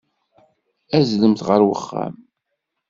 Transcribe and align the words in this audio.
Azzlemt 0.97 1.45
ɣer 1.47 1.59
uxxam. 1.73 2.15